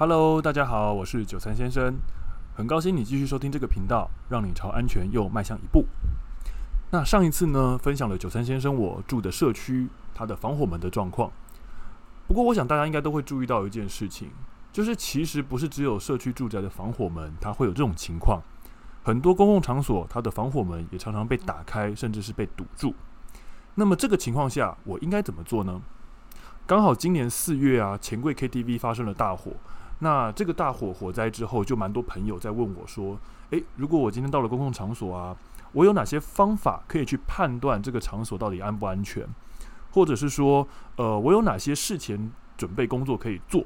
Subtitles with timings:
[0.00, 1.94] Hello，大家好，我是九三先生，
[2.54, 5.84] 很高兴你继续收听这个频道，让你朝安全又迈向一步。
[6.90, 11.30] 那上一次呢，分享了九三先生我住的社区它的防火门的状况。
[12.26, 14.30] 不过，我想大家应该都会注意到一件事情，
[14.72, 18.40] 就是其实不是只有社区住宅的防火门它会有这种情况，
[19.02, 22.94] 很多公共场所它的防火门也常常被打开，甚至是被堵住。
[23.74, 25.82] 那么这个情况下，我应该怎么做呢？
[26.66, 29.52] 刚好今年四月啊，钱柜 KTV 发生了大火。
[30.00, 33.18] 那这个大火火灾之后，就蛮多朋友在问我说
[33.50, 35.36] ：“诶，如果我今天到了公共场所啊，
[35.72, 39.28] 我有哪些方法可以去判断这个场所到底安不安全？
[39.92, 43.64] 或者是说，呃，我有哪些事前准备工作可以做，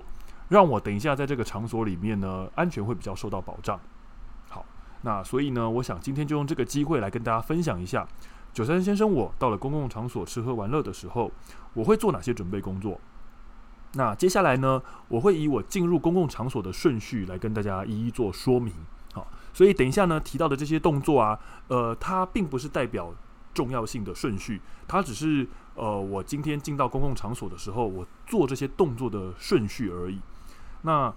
[0.48, 3.78] 让我等一下在这个场所里面呢，安全会比较受到保障？”
[4.51, 4.66] 好，
[5.03, 8.06] 那所以呢，我想今天就用这个机会来跟大家分享一下。
[8.53, 11.30] 九三先生，我到了公共场所吃喝玩乐的时候，
[11.75, 13.01] 我会做哪些准备工作？
[13.97, 18.73] 那接下来呢，我会以我进入公共场所的顺序来跟大家一一做说明。
[19.12, 23.15] 好，所以等一下呢，提到的这些动作啊，呃，它并不是代表
[23.53, 30.20] 重要性的顺序，它只是呃，我今天进到公共场所的时候，我做这些动作的顺序而已。
[30.83, 31.15] 那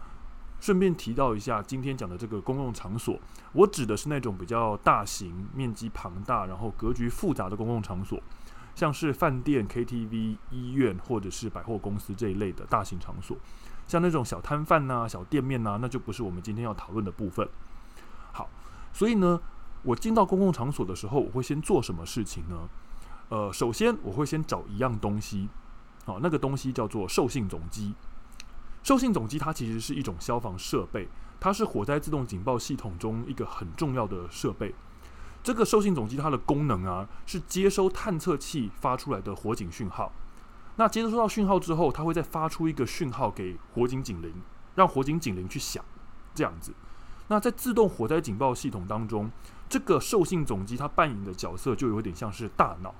[0.60, 3.20] 顺便提到一下，今天讲的这个公共场所，
[3.54, 8.22] 我指的是那种比较大型、面积庞大、然后格局复杂的公共场所，
[8.78, 13.36] 像是饭店、KTV、医院或者是百货公司这一类的大型场所。
[13.88, 17.50] 像那种小摊贩呐、小店面呐、那就不是我们今天要讨论的部分。
[18.32, 18.48] 好，
[18.94, 19.42] 所以呢，
[19.82, 22.70] 我进到公共场所的时候，我会先做什么事情呢？
[23.30, 25.50] 呃，首先我会先找一样东西，
[26.06, 27.96] 好，那个东西叫做受信总机。
[28.84, 31.08] 受信总机它其实是一种消防设备，
[31.40, 34.76] 它是火灾自动警报系统中一个很重要的设备。
[35.48, 40.12] 这个受信总机它的功能啊，是接收探测器发出来的火警讯号。
[40.76, 44.34] 那接收到讯号之后，它会再发出一个讯号给火警警铃，
[44.76, 45.82] 让火警警铃去响，
[46.36, 46.74] 这样子。
[47.30, 49.32] 那在自动火灾警报系统当中，
[49.70, 52.94] 这个受信总机它扮演的角色就有点像是大脑。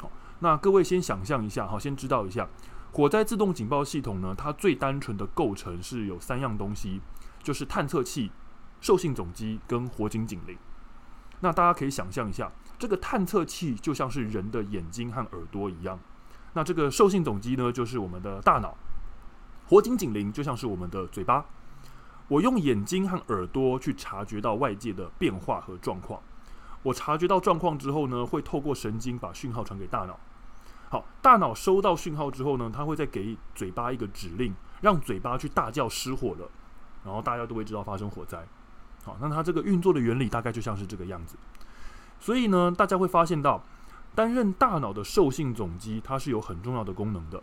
[0.00, 0.10] 好，
[0.40, 2.48] 那各位先想象一下，好，先知道一下。
[2.90, 7.00] 火灾自动警报系统呢，它最单纯的构成是有三样东西，
[7.44, 8.32] 就是探测器、
[8.80, 10.58] 受信总机跟火警警铃。
[11.40, 15.98] 那大家可以想象一下，这个探测器就像是人的眼睛和耳朵一样，
[16.54, 18.76] 那这个受信总机呢，就是我们的大脑，
[19.66, 21.44] 火警警铃就像是我们的嘴巴。
[22.28, 26.20] 我用眼睛和耳朵去察觉到外界的变化和状况，
[26.82, 30.18] 我察觉到状况之后呢，会透过神经把讯号传给大脑。
[30.88, 36.50] 好，大脑收到讯号之后呢，它会再给嘴巴一个指令，让嘴巴去大叫失火了，
[37.04, 38.44] 然后大家都会知道发生火灾。
[39.06, 41.36] 好，那它这个运作的原理大概就像是这个样子。
[42.20, 43.62] 所以呢，大家会发现到，
[44.14, 47.42] 担任大脑的受信总机，它是有很重要的功能的。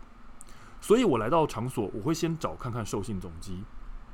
[0.80, 3.64] 所以我来到场所，我会先找看看受信总机。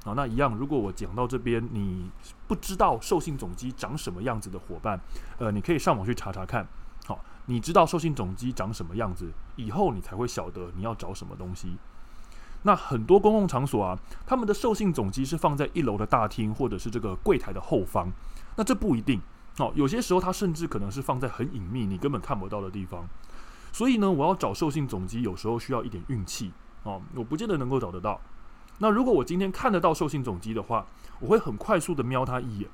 [0.05, 2.09] 好，那一样，如果我讲到这边，你
[2.47, 5.01] 不知道受信总机长什么样子的伙伴，
[5.39, 6.67] 呃，你可以上网去查查看。
[7.07, 7.23] 好。
[7.47, 11.77] 你知道受信总机长什么样子以后，你才会晓得你要找什么东西。
[12.63, 18.13] 那很多公共场所啊，他们的受信总机是放在一楼的大厅或者是这个柜台的后方。
[18.57, 19.21] 那这不一定
[19.59, 23.09] 哦，有些时候它甚至可能是放在很隐秘、你根本看不到的地方。
[23.73, 28.21] 所以呢，我要找受信总机，有时候需要一点运气哦，我不见得能够找得到。
[28.79, 30.87] 那如果我今天看得到受信总机的话，
[31.21, 32.69] 我会很快速的瞄它一眼。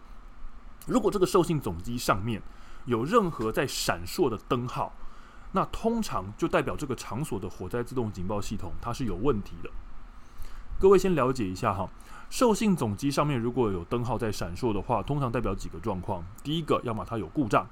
[0.86, 2.40] 如果这个受信总机上面，
[2.84, 4.92] 有任何在闪烁的灯号，
[5.56, 9.70] 那通常就代表这个场所的火灾自动警报系统它是有问题的。
[10.78, 11.88] 各位先了解一下哈，
[12.28, 17.64] 受信总机上面如果有灯号在闪烁的话，通常代表几个状况：第一个，要么它有故障；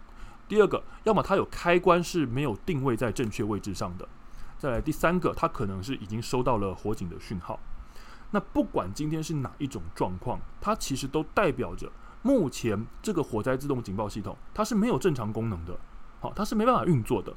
[0.48, 4.06] 第二个，要么它有开关是没有定位在正确位置上的；
[4.56, 7.60] 再来第三个，它可能是已经收到了火警的讯号。
[8.30, 11.92] 那不管今天是哪一种状况，它其实都代表着。
[12.22, 15.78] 目前这个火灾自动警报系统它是没有正常功能的，
[16.20, 17.36] 好，它是没办法运作的。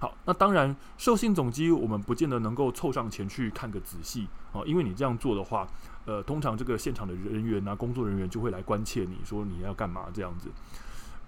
[0.00, 5.66] 好，那当然受信总机我们不见得能够凑上前去看个仔细，哦，因为你这样做的话，
[6.04, 10.50] 呃，通常这个现场的人员啊，工作人员就会来关切你说你要干嘛这样子。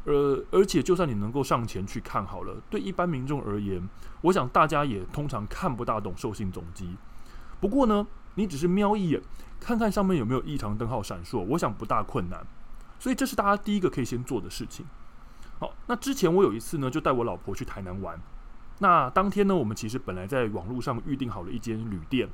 [0.05, 3.87] 呃，而且就算你能够上前去看好了，对一般民众而言，
[4.21, 6.97] 我想大家也通常看不大懂受信总机。
[7.61, 8.07] 不过呢，
[8.37, 9.21] 你只是瞄一眼，
[9.59, 12.47] 看看上面有没有异常灯号闪烁，我想不大困难。
[13.01, 14.87] 所以这是大家第一个可以先做的事情。
[15.59, 18.17] 好，那之前我有一次呢，就带我老婆去台南玩。
[18.81, 22.29] 那当天呢，我们其实本来在网络上预定好了一间旅店。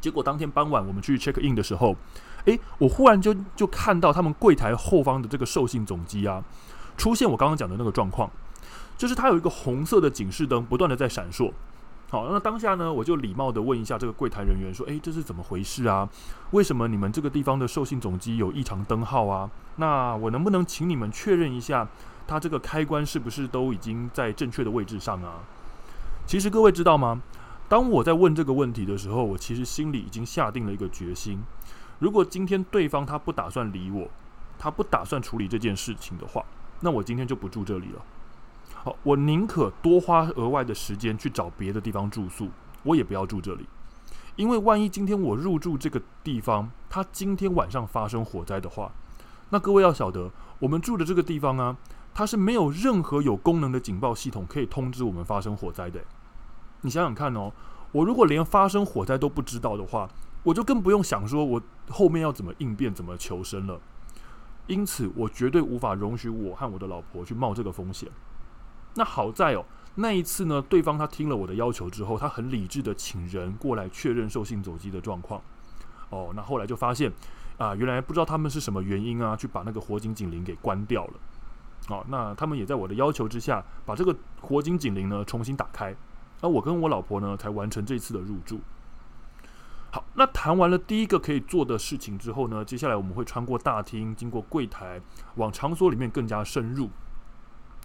[0.00, 1.96] 结果当天傍晚我们去 check in 的时候，
[2.44, 6.42] 诶，我忽然就就看到他们柜台后方的这个受信总机啊，
[6.96, 8.30] 出现我刚刚讲的那个状况，
[8.96, 11.52] 就是它有一个红色的警示灯不断的在闪烁。
[12.10, 16.08] 好，那当下呢，我就礼貌的问一下这个柜台人员说：“诶，这是怎么回事啊？
[16.52, 19.50] 为什么你们这个地方的受信总机有异常灯号啊？
[19.76, 21.86] 那我能不能请你们确认一下，
[22.26, 25.40] 它这个开关是不是都已经在正确的位置上啊？”
[26.28, 27.22] 其实各位知道吗？
[27.70, 31.42] 当我在问这个问题的时候，我其实心里已经下定了一个决心：
[32.00, 34.06] 如果今天对方他不打算理我，
[34.58, 36.44] 他不打算处理这件事情的话，
[36.80, 38.04] 那我今天就不住这里了。
[38.74, 42.50] 好，我宁可多花额外的时间去找别的地方住宿，
[42.82, 43.66] 我也不要住这里，
[44.36, 48.92] 因为万一今天我入住这个地方，它今天晚上发生火灾的话，
[49.48, 51.74] 那各位要晓得，我们住的这个地方啊，
[52.12, 56.04] 它是没有任何有功能的警报系统可以通知我们发生火灾的。
[56.82, 57.52] 你想想看哦，
[57.92, 60.08] 我如果连发生火灾都不知道的话，
[60.44, 63.80] 我就更不用想说我后面要怎么应变、怎么求生了。
[64.66, 68.08] 因此，我绝对无法容许我和我的老婆去冒这个风险。
[68.94, 69.64] 那好在哦，
[69.94, 75.40] 那一次呢，对方他听了我的要求之后，他很理智的请人过来确认受信走机的状况。
[76.10, 77.12] 哦，那后来就发现
[77.56, 81.14] 啊，原来不知道他们是什么原因啊，去把那个火警警铃给关掉了。
[81.88, 85.94] 哦，那他们也在我的要求之下，把这个火警警铃呢重新打开。
[86.40, 88.60] 那我跟我老婆呢才完成这次的入住。
[89.90, 95.00] 好，那谈完了第一个可以做的事情之后呢，接下来我们会穿过大厅，经过柜台，
[95.36, 96.90] 往场所里面更加深入。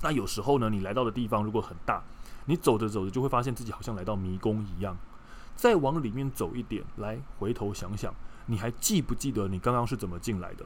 [0.02, 2.04] 那有时候呢，你来到的地方如果很大，
[2.46, 4.98] 你走着走着就会发现自己好像来到迷宫一样。
[5.56, 8.14] 再往里面走一点，来回头想想，
[8.48, 10.66] 你还记不记得你刚刚是怎么进来的？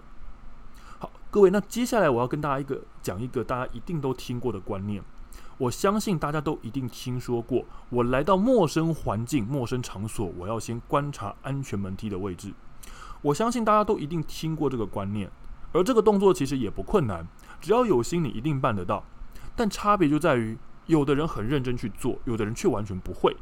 [0.98, 5.04] 好，各位，那接下来我要跟大家一个讲一个大家一定都听过的观念。
[5.57, 12.54] 我相信大家都一定听说过，我来到陌生环境、陌生场所，我要先观察安全门梯的位置。
[13.24, 15.31] 我相信大家都一定听过这个观念，
[15.71, 17.27] 而这个动作其实也不困难，
[17.59, 19.04] 只要有心，你一定办得到。
[19.56, 20.56] 但差别就在于，
[20.86, 23.36] 有的人很认真去做，有的人却完全不会。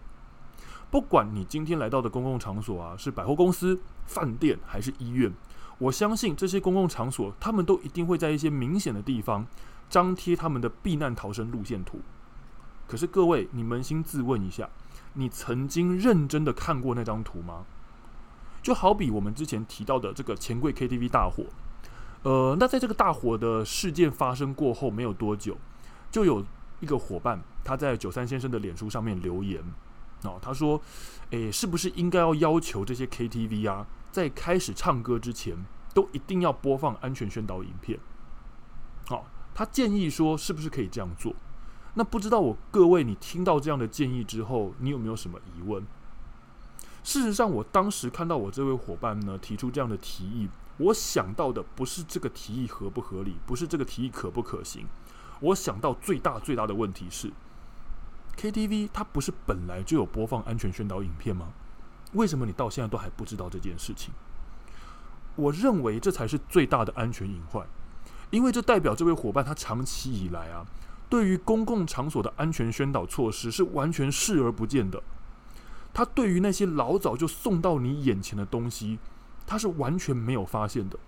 [0.89, 5.33] 不管你今天来到的公共场所啊，是百货公司、饭店还是医院，
[5.77, 9.45] 我相信这些公共场所，他们都一定会在一些明显的地方
[9.89, 12.01] 张贴他们的避难逃生路线图。
[12.87, 14.69] 可是各位，你扪心自问一下，
[15.13, 17.65] 你曾经认真的看过那张图吗？
[18.61, 21.45] 就好比我们之前提到的这个钱柜 KTV 大火，
[22.23, 25.57] 呃，那在这个大火的事件发生过后没有多久。
[26.11, 26.43] 就有
[26.79, 29.61] 一个伙伴，他在九三先生的脸书上面留言，
[30.23, 30.81] 哦，他说
[31.29, 35.55] ：“诶，是不是应该要要求这些 KTV 啊，在开始唱歌之前，
[35.93, 37.99] 都一定要播放安全宣导影片？”
[39.55, 41.33] 他建议说，是不是可以这样做？
[41.93, 45.81] 那不知道我各位，你听到这样的建议之后，你有没有什么疑问？
[47.03, 54.85] 事实上，我当时看到我这位伙伴呢提出这样的提议，我想到的不是这个提议合不合理，不是这个提议可不可行。
[55.39, 57.31] 我想到最大最大的问题是
[58.35, 61.53] ，KTV 它不是本来就有播放安全宣导影片吗？
[62.11, 64.13] 为什么你到现在都还不知道这件事情？
[65.35, 67.67] 我认为这才是最大的安全隐患，
[68.31, 70.65] 因为这代表这位伙伴他长期以来啊，
[71.09, 75.01] 对于公共场所的安全宣导措施是完全视而不见的。
[75.93, 78.99] 他对于那些老早就送到你眼前的东西，
[79.47, 80.99] 他是完全没有发现的。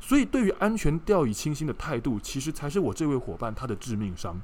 [0.00, 4.40] 所以，对于安全掉以轻心的态度，其实才是我这位伙伴他的致命伤。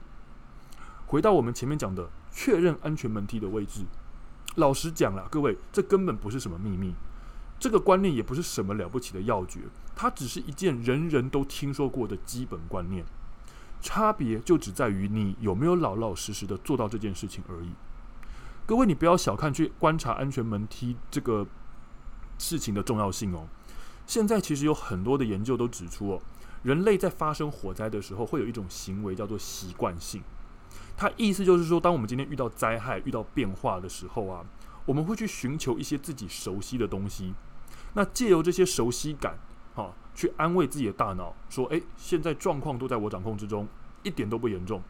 [1.06, 3.84] 回到我们前面讲的确认安全门梯的位置，
[4.54, 6.94] 老实讲啦，各位，这根本不是什么秘密，
[7.58, 9.60] 这个观念也不是什么了不起的要诀，
[10.00, 13.04] 它只是一件人人都听说过的基本观念。
[13.82, 17.68] 差别就只在于你有没有老老实实的做到这件事情而已。
[18.64, 21.46] 各位，你不要小看去观察安全门梯这个
[22.38, 23.46] 事情的重要性哦。
[24.06, 26.22] 现在其实有很多的研究都指出哦，
[26.62, 30.22] 人类在发生火灾的时候，会有一种行为叫做习惯性。
[30.96, 34.46] 它意思就是说，当我们今天遇到灾害、遇到变化的时候啊，
[34.86, 37.34] 我们会去寻求一些自己熟悉的东西。
[37.92, 39.38] 那借由这些熟悉感，
[39.74, 43.66] 好，去安慰自己的大脑，说：“诶，现在状况都在我掌控之中，
[44.02, 44.82] 一点都不严重。”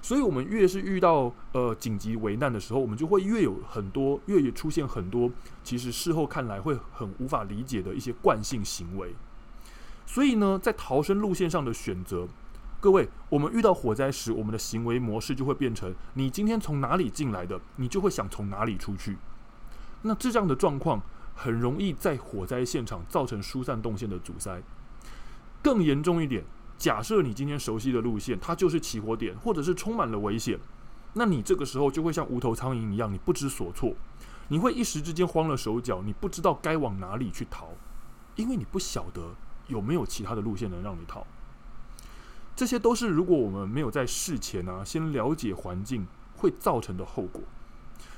[0.00, 5.30] 所以，我们越是遇到呃紧急危难的时候，我们就会越有很多，越也出现很多，
[5.62, 9.14] 其实事后看来会很无法理解的一些惯性行为。
[10.04, 12.28] 所以呢，在逃生路线上的选择，
[12.80, 19.16] 各位，我们遇到火灾时，我们的行为模式就会变成：你今天从哪里进来的，你就会想从哪里出去。
[20.02, 21.00] 那这样的状况
[21.34, 24.62] 很容易在火灾现场造成疏散动线的阻塞。
[25.62, 26.44] 更严重一点。
[26.76, 30.58] 假设你今天熟悉的路线，它就是起火点，或者是充满了危险，
[31.14, 33.94] 那你这个时候就会像无头苍蝇一样，你不知所措，
[34.48, 37.68] 你会一时之间慌了手脚，你不知道该往哪里去逃，
[38.34, 39.34] 因为你不晓得
[39.68, 41.24] 有没有其他的路线能让你逃。
[42.56, 47.40] 这些都是如果我们没有在事前啊先了解环境会造成的后果。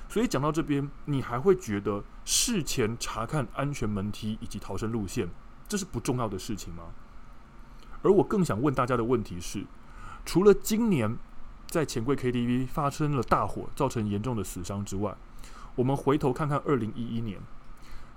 [0.08, 5.28] 所以讲到这边，你还会觉得事前查看安全门梯以及逃生路线，
[5.68, 6.84] 这是不重要的事情吗？
[8.02, 9.66] 而我更想问大家的问题是：
[10.25, 11.16] 除了今年
[11.66, 15.16] 在钱柜 KTV 发生了大火，造成严重的死伤之外，
[15.75, 17.40] 我们回头看看二零一一年，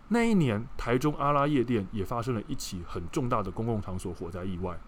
[0.10, 4.79] 那一年台中阿拉夜店也发生了一起很重大的公共场所火灾意外。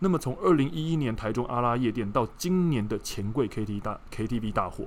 [0.00, 4.86] 那么从二零一一年台中阿拉夜店到今年的钱柜 KTV 大 KTV 大火，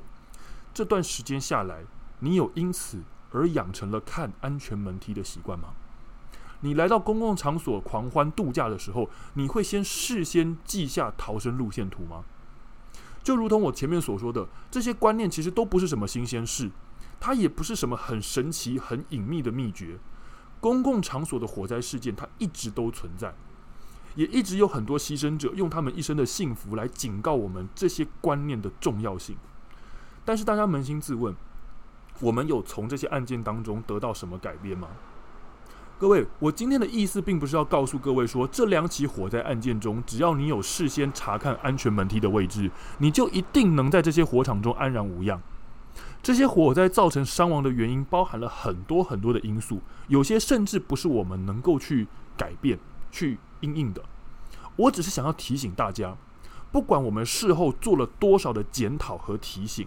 [0.74, 1.84] 这段时间下来，
[2.20, 5.70] 你有因此而养成了看安全门梯的习惯吗？
[6.62, 12.24] 你来到公共场所狂欢度假的时候，你会先事先记下逃生路线图吗？
[13.24, 16.72] 就如同我前面所说的，这些观念其实都不是什么新鲜事，
[17.20, 20.00] 它也不是什么很神奇、很隐秘的秘诀。
[20.60, 23.34] 公共场所的火灾事件，它一直都存在，
[24.16, 29.38] 也一直有很多牺牲者用他们一生的幸福来警告我们这些观念的重要性。
[30.26, 31.36] 但是大家扪心自问，
[32.20, 34.88] 我们有从这些案件当中得到什么改变吗？
[35.98, 45.42] 各位，我今天的意思并不是要告诉各位说，这两起火灾案件中，只要你有事先查看安全门梯的位置，你就一定能在这些火场中安然无恙。
[46.24, 52.08] 这些火灾造成伤亡的原因包含了很多很多的因素，有些甚至不是我们能够去
[52.38, 52.80] 改变、
[53.12, 54.02] 去因应的。
[54.78, 56.16] 我只是想要提醒大家，
[56.72, 59.86] 不管我们事后做了多少的检讨和提醒，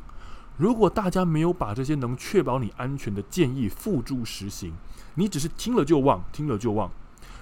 [0.62, 4.72] 如果大家没有把这些能确保你安全的建议付诸实行，
[5.16, 6.88] 你只是听了就忘，听了就忘。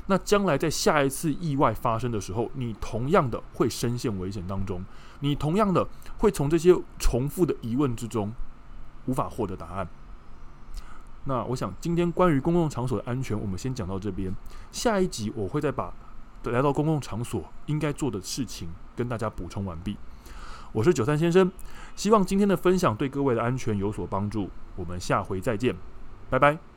[0.07, 4.83] 那将来在下一次意外发生的时候，你同样的会深陷危险当中，
[5.19, 5.87] 你同样的
[6.17, 8.33] 会从这些重复的疑问之中
[9.05, 9.87] 无法获得答案。
[11.25, 14.35] 那我想今天关于公共场所的安全，我们先讲到这边。
[14.73, 15.93] 下一集我会再把
[16.45, 19.99] 来到公共场所应该做的事情跟大家补充完毕。
[20.73, 21.51] 我是九三先生，
[21.97, 24.49] 希望今天的分享对各位的安全有所帮助。
[24.77, 25.75] 我们下回再见，
[26.29, 26.70] 拜拜。